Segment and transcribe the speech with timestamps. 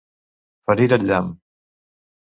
[0.69, 1.31] Ferir el llamp.